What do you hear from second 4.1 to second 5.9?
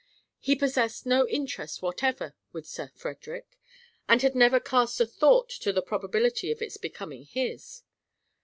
had never cast a thought to the